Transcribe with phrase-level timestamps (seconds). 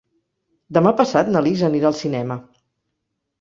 [0.77, 2.39] Demà passat na Lis anirà al cinema.